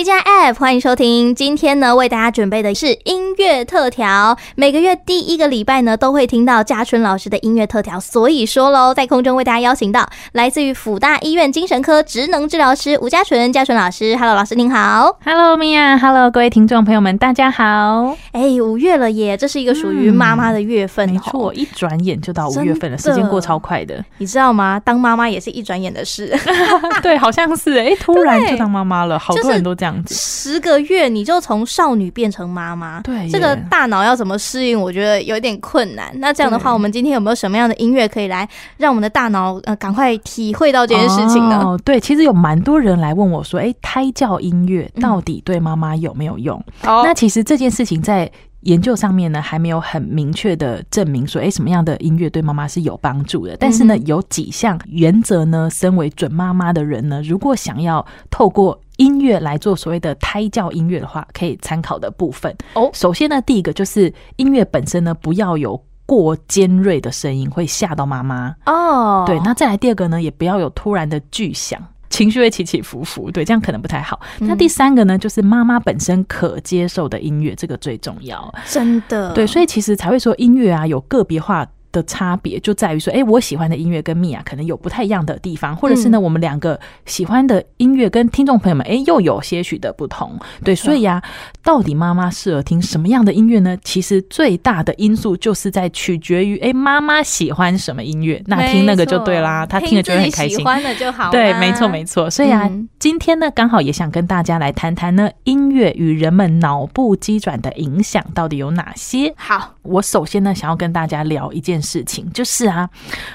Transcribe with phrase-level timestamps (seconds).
[0.00, 1.34] TGIF，欢迎收听。
[1.34, 4.34] 今天呢，为大家准备的是音乐特调。
[4.54, 8.00] 每个月第一个礼拜呢，都会听到嘉春老师的音乐特调。
[8.00, 14.16] 所以说喽，在空中为大家邀请到来自于辅大医院精神科职能治疗师吴嘉纯，嘉纯老师。
[14.16, 15.18] Hello，老师您好。
[15.22, 18.16] Hello，Mia，Hello，各位听众朋友们，大家好。
[18.32, 21.06] 哎，五月了耶，这是一个属于妈妈的月份。
[21.10, 24.02] 嗯、没错，一转眼就到五月份了，时间过超快的。
[24.16, 24.80] 你知道吗？
[24.82, 26.34] 当妈妈也是一转眼的事。
[27.02, 29.76] 对，好像是哎，突然就当妈妈了， 好多人都。
[29.80, 34.80] 这样子，十个月你就从少女变成妈妈，对，这个大脑要怎么适应？
[34.80, 36.10] 我觉得有点困难。
[36.16, 41.60] 那这样的话，我们今天有没有什么样的音乐可以来让我们的大脑呃赶快体会到这件事情呢？
[41.64, 46.62] 哦，对，其实有蛮多人来问我说，哎，胎教音乐到底对妈妈有没有用？
[46.82, 48.30] 嗯，那其实这件事情在。
[48.64, 53.56] 研究上面呢，还没有很明确的证明说，哎，什么样的音乐对妈妈是有帮助的。
[53.58, 62.54] 但是呢，有几项原则呢，身为准妈妈的人呢，如果想要透过音乐来做所谓的胎教音乐的话，可以参考的部分。
[62.74, 68.54] 哦，首先呢，第一个就是音乐本身呢，不要有过尖锐的声音，会吓到妈妈。
[68.66, 71.82] 哦，对，那再来第二个呢，也不要有突然的巨响。
[72.10, 74.20] 情绪会起起伏伏，对，这样可能不太好。
[74.40, 78.52] 那第三个呢，就是妈妈本身可接受的音乐，这个最重要。
[78.66, 81.66] 真的，对，所以其实才会说音乐啊，有个别化。
[81.92, 90.38] 的差别就在于说，哎、欸，我喜欢的音乐跟米娅可能有不太一样的地方，或者是呢，我们两个喜欢的音乐跟听众朋友们，哎、欸，又有些许的不同。
[90.64, 91.22] 对，所以啊，
[91.62, 93.76] 到底妈妈适合听什么样的音乐呢？
[93.82, 101.30] 其实最大的因素就是在取决于，哎、欸，妈妈喜欢什么音乐，那听那个就对啦，她听了就会很开心，喜欢的就好。
[101.30, 102.30] 对，没错没错。
[102.30, 109.32] 所以啊，嗯、今天呢，刚好也想跟大家来谈谈呢，音乐与人们脑部机转的影响到底有哪些？
[109.36, 112.88] 好，我首先呢，想要跟大家聊一件事情就是啊，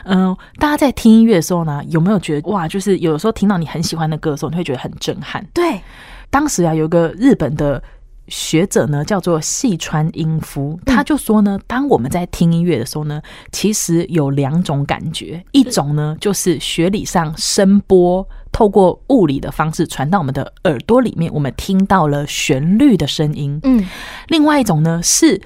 [0.03, 2.67] 嗯、呃，大家在听音乐的时候呢，有没有觉得哇？
[2.67, 5.45] 就是有的时候听到你很喜欢的歌的时候，你会觉得很震撼。
[5.53, 5.81] 对，
[6.29, 7.81] 当时啊，有个日本的
[8.27, 23.59] 学者呢，叫做细川英夫，他就说呢，当我们在听音乐的时候呢，其实有两种感觉，一种呢就是学理上声波透过物理的方式传到我们的耳朵里面，我们听到了旋律的声音。
[23.63, 23.87] 嗯，
[24.27, 25.41] 另外一种呢是。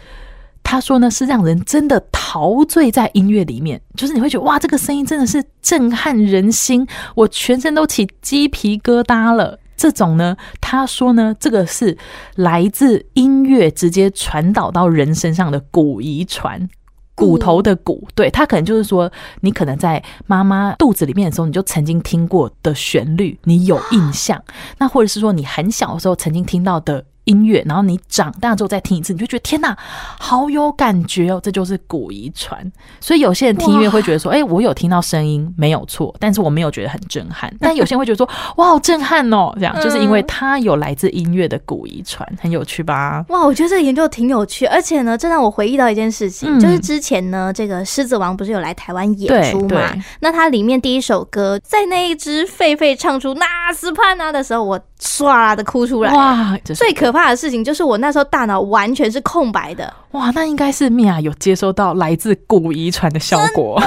[0.72, 6.86] 他说呢，是让人真的陶醉在音乐里面，就是你会觉得哇，这个声音真的是震撼人心，
[7.16, 9.58] 我全身都起鸡皮疙瘩了。
[9.76, 11.98] 这种呢，他说呢，这个是
[12.36, 16.70] 来自音乐直接传导到人身上的骨遗传，
[17.16, 18.08] 骨头的骨。
[18.14, 24.40] 对，他可能就是说，你可能在妈妈肚子里面的时候，你就曾经听过的旋律，你有印象。
[24.78, 27.04] 那或者是说，你很小的时候曾经听到的。
[27.30, 29.78] 音乐，然后你长大之后再听一次，你就觉得天哪，
[30.20, 31.40] 好有感觉哦！
[31.42, 32.60] 这就是古遗传。
[33.00, 43.24] 所以有些人听音乐会觉得说：“哎、欸，我有听到声音，没有错，但是我没有觉得很震撼。”但有些人会觉得说：“哇，好震撼哦！”这样就是因为它有来自音乐的古遗传，很有趣吧？
[43.30, 49.82] 哇，我觉得这个研究挺有趣，而且呢，这让我回忆到一件事情，嗯、就是之前呢，这个《狮子王》不是有来台湾演出嘛？
[50.22, 56.14] 那它里面第一首歌，在那一只狒狒唱出“纳斯帕纳”的时候，我唰的哭出来。
[56.14, 57.19] 哇，最可怕。
[57.20, 59.94] 大的事情就是我那时候大脑完全是空白的。
[60.12, 63.80] 哇，那应该是米娅有接收到来自骨遗传的效果，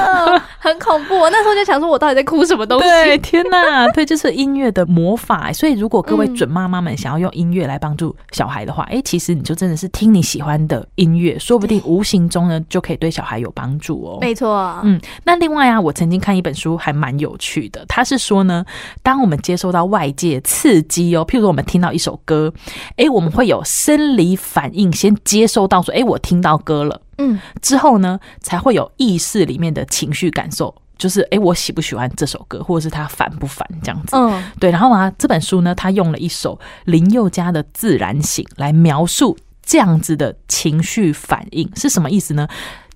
[0.59, 1.19] 很恐怖。
[1.19, 2.89] 我那时候就想说，我到底在哭什么东西？
[2.89, 5.53] 对，天哪， 对，就是音乐的魔法。
[5.53, 14.19] 所以，如果各位准妈妈们想要用音乐来帮助小孩的话，哎、嗯，其实你就真的是听你喜欢的音乐，说不定无形中呢就可以对小孩有帮助哦。
[14.21, 15.01] 没错，嗯。
[15.25, 18.65] 那另外啊，我曾经看一本书还蛮有趣的，他是说呢，
[19.03, 22.53] 当我们接收到外界刺激哦，譬如说我们听到一首歌，
[22.97, 34.71] 哎，我们会有生理反应，先接收到说，哎，我听到歌了，嗯，之后呢，才会有意识里面的情绪感受，就是哎，我喜不喜欢这首歌，或者是他烦不烦这样子，嗯，对。
[34.71, 42.47] 然后啊，这本书呢，他用了一首林宥嘉的《自然醒》来描述这样子的情绪反应是什么意思呢？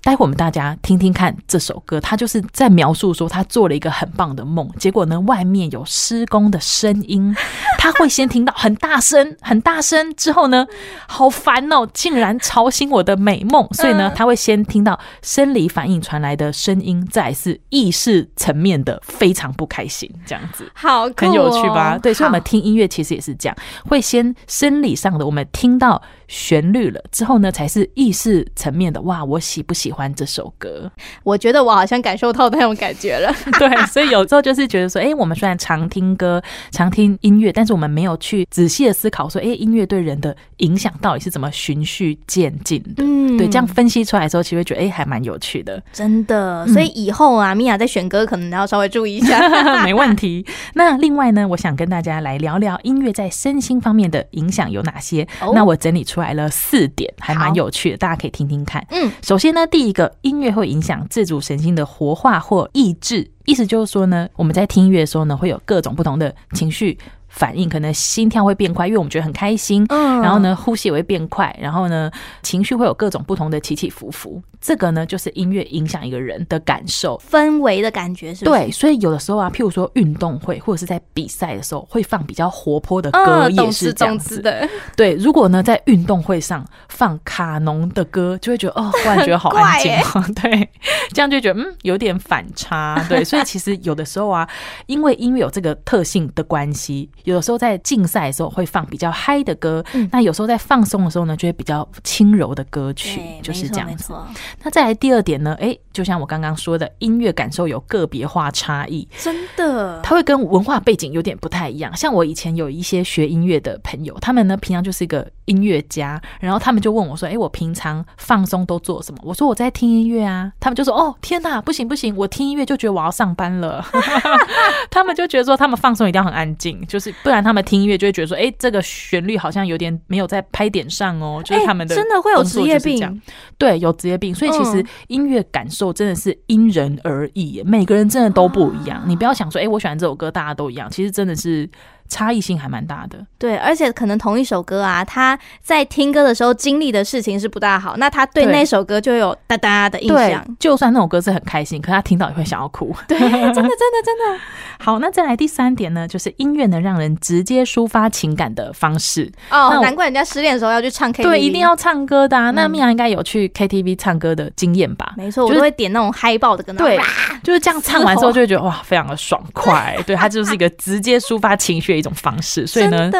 [0.06, 7.34] 待会我们大家听听看这首歌，他就是在描述说他做了一个很棒的梦，结果呢，外面有施工的声音，
[7.77, 10.65] 他会先听到很大声、很大声，之后呢，
[11.09, 21.98] 好烦哦，竟然吵醒我的美梦，所以呢，他会先听到生理反应传来的声音，再是意识层面的非常不开心，这样子，好，很有趣吧？
[21.98, 23.57] 对，所以我们听音乐其实也是这样，
[23.89, 30.91] 会先生理上的我们听到旋律了之后呢，才是意识层面的哇，我喜不喜欢这首歌？
[31.23, 33.33] 我觉得我好像感受到那种感觉了。
[33.59, 43.05] 对，所以有时候就是觉得说，哎、欸，我们虽然常听歌、常听音乐，但是我们没有去仔细的思考说，哎、欸，音乐对人的影响到底是怎么循序渐进的？
[43.05, 45.83] 嗯，对，这样分析出来之后，其实会觉得，哎、欸，还蛮有趣的。
[45.93, 49.47] 真的，所以以后啊，米娅在选歌可能要稍微注意一下。
[49.84, 50.45] 没问题。
[50.75, 55.27] 那另外呢，我想跟大家来聊聊音乐在身心方面的影响有哪些。
[55.41, 58.86] 哦、那我整理出来了四点，还蛮有趣的，大家可以听听看。
[58.91, 66.98] 嗯，首先呢，第一个，音乐会影响自主神经的活化或抑制，意思就是说呢，我们在听音乐的时候呢，会有各种不同的情绪。
[67.36, 69.84] 反应可能心跳会变快，因为我们觉得很开心。
[69.91, 72.10] 嗯，然后呢，呼吸也会变快，然后呢，
[72.42, 74.42] 情绪会有各种不同的起起伏伏。
[74.59, 78.59] 这个呢，就是音乐影响一个人的感受、氛围的感觉，是不是？
[78.59, 84.66] 对，所以有的时候啊，譬如说运动会或者是在比赛的时候，会放比较活泼的歌，也是这样子的。
[84.97, 90.24] 对，如果呢在运动会上放卡农的歌，就会觉得哦，忽然觉得好安静哦。
[90.42, 90.68] 对，
[91.12, 93.04] 这样就觉得嗯，有点反差。
[93.10, 94.48] 对，所以其实有的时候啊，
[94.86, 97.10] 因为音乐有这个特性的关系。
[97.27, 104.15] 有的时候在竞赛的时候会放比较嗨的歌，嗯，那有时候在放松的时候呢，就会比较轻柔的歌曲，就是这样子。
[104.63, 111.95] 那再来第二点呢，哎，就像我刚刚说的，音乐感受有个别化差异，真的，它会跟文化背景有点不太一样。
[111.97, 123.84] 像我以前有一些学音乐的朋友，他们呢平常就是一个音乐家，然后他们就问我说：“哎，我平常放松都做什么？”我说：“我在听音乐啊。”他们就说：“哦，天哪，不行不行，我听音乐就觉得我要上班了。
[124.93, 127.16] ”他们就觉得说，他们放松一定要很安静，就是。
[127.22, 133.22] 不然他们听音乐就会觉得说，哎、欸，这个旋律好像有点没有在拍点上哦，就是他们的、欸、真的会有职业病，
[133.59, 134.34] 对，有职业病。
[134.34, 139.03] 所以其实音乐感受真的是因人而异，每个人真的都不一样。
[139.07, 140.91] 你不要想说，哎、欸，我喜欢这首歌，大家都一样。
[140.91, 141.68] 其实真的是。
[142.08, 150.44] 差异性还蛮大的，对，而且可能同一首歌啊，他在听歌的时候经历的事情是不大好，那他对那首歌就有哒哒的印象。
[150.58, 152.94] 就算那首歌是很开心，可他听到也会想要哭。
[153.08, 154.41] 对，真的，真的，真的。
[154.78, 159.30] 好，那再来第三点呢，就是音乐能让人直接抒发情感的方式。
[159.50, 162.50] 哦，难怪人家失恋的时候要去唱 KTV，对，一定要唱歌的啊。
[162.50, 165.14] 嗯、那米娅应该有去 KTV 唱歌的经验吧？
[165.16, 166.72] 没错，我就会点那种嗨爆的歌。
[166.74, 166.98] 对，
[167.42, 169.97] 就是这样唱完之后就会觉得哇，非常的爽快。
[170.06, 172.66] 对，它就是一个直接抒发情绪的一种方式。
[172.66, 173.10] 所以呢，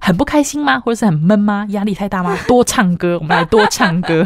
[0.00, 0.78] 很不开心吗？
[0.78, 1.66] 或者是很闷吗？
[1.70, 2.38] 压力太大吗？
[2.46, 4.24] 多唱歌，我们来多唱歌，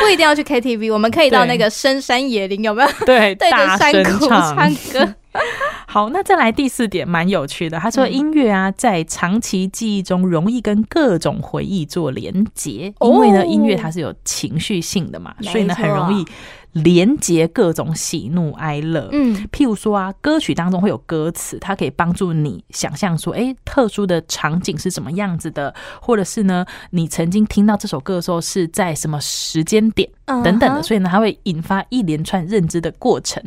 [0.00, 2.88] 不一定要去 KTV，我们可以到那个深山野林，有没有？
[3.04, 5.14] 对， 对着山谷唱歌。
[5.86, 7.78] 好，那再来第四点，蛮有趣的。
[7.78, 16.24] 他说，音乐啊，在长期记忆中容易跟各种回忆做连结，因为呢，音乐它是有情绪性的嘛，所以呢，很容易。
[16.84, 33.42] 连接各种喜怒哀乐，嗯，譬如说啊，歌曲当中会有歌词，它可以帮助你想象说，哎，特殊的场景是什么样子的，或者是呢，你曾经听到这首歌的时候是在什么时间点等等的，所以呢，它会引发一连串认知的过程。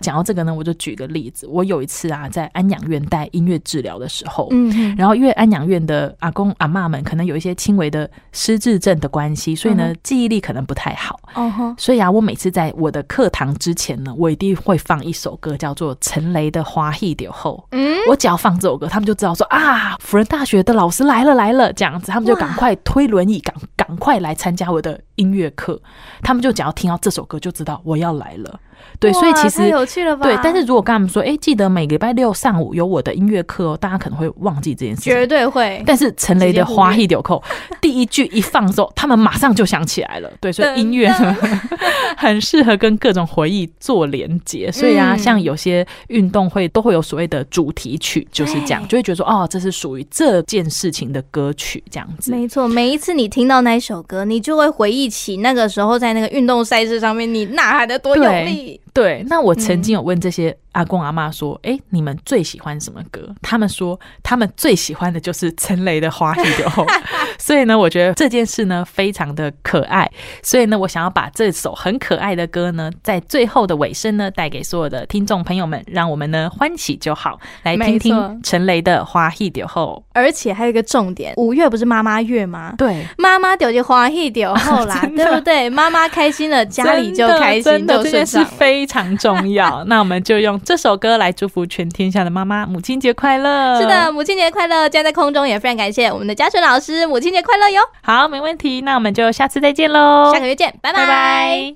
[0.00, 17.52] 讲到这个呢，我就举个例子，我有一次啊，在安养院带音乐治疗的时候，嗯，然后因为安养院的阿公阿妈们可能有一些轻微的失智症的关系，所以呢，记忆力可能不太好，哦，所以啊，我每次在我的课堂之前呢，我一定会放一首歌，叫做陈雷的《欢喜就好》。
[17.72, 25.80] 嗯，我只要放这首歌，他们就知道说啊，辅仁大学的老师来了来了，这样子，他们就赶快推轮椅，赶赶快来参加我的音乐课。
[26.22, 28.60] 他们就只要听到这首歌，就知道我要来了。
[28.98, 30.24] 对，所以其实有趣了吧？
[30.24, 35.12] 对，但是如果跟他们说，哎、欸，记得每个礼拜六上午有我的音乐课哦，大家可能会忘记这件事情。
[35.12, 35.82] 绝对会。
[35.86, 37.42] 但是陈雷的《花一纽扣》
[37.80, 40.30] 第一句一放之后，他们马上就想起来了。
[40.40, 41.36] 对，所以音乐呢，
[42.16, 44.72] 很适合跟各种回忆做连接。
[44.72, 52.30] 所以啊，嗯、像有些运动会都会有所谓的主题曲，就是这样，就会觉得说，哦，这是属于这件事情的歌曲，这样子。
[52.30, 58.65] 没错，每一次你听到那一首歌，你就会回忆起那个时候在那个运动赛事上面，你呐喊的多有力。
[58.92, 66.84] 对，那我曾经有问这些阿公阿妈说：“哎、嗯，你们最喜欢什么歌？”他们说他们最喜欢的就是陈雷的《花喜就好》。
[67.38, 70.10] 所以呢，我觉得这件事呢非常的可爱。
[70.42, 80.02] 所以呢，我想要把这首很可爱的歌呢，在最后的尾声呢，带给所有的听众朋友们，让我们呢欢喜就好，来听听陈雷的《花一丢后》。
[80.14, 82.74] 而且还有一个重点，五月不是妈妈月吗？
[82.78, 85.68] 对，妈妈丢就花一丢后啦， 对不对？
[85.68, 88.44] 妈妈开心了，家里就开心，就顺畅。
[88.44, 93.80] 非常重要， 那我们就用这首歌来祝福全天下的妈妈，母亲节快乐！
[93.80, 94.88] 是的，母亲节快乐！
[94.88, 97.82] 今天在空中也非常感谢我们的嘉纯老师，母亲节快乐哟！
[98.02, 100.74] 好，没问题，那我们就下次再见喽，下个月见。
[100.80, 101.74] 拜拜。